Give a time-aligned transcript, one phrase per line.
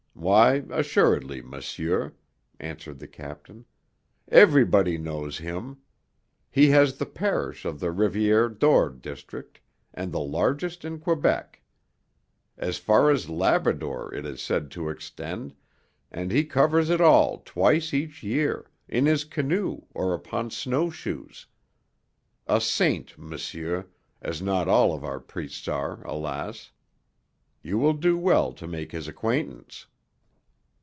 [0.13, 2.13] Why, assuredly, monsieur,"
[2.59, 3.65] answered the captain.
[4.27, 5.77] "Everybody knows him.
[6.51, 9.61] He has the parish of the Rivière d'Or district,
[9.95, 11.63] and the largest in Quebec.
[12.55, 15.55] As far as Labrador it is said to extend,
[16.11, 21.47] and he covers it all twice each year, in his canoe or upon snowshoes.
[22.45, 23.87] A saint, monsieur,
[24.21, 26.71] as not all of our priests are, alas!
[27.63, 29.87] You will do well to make his acquaintance."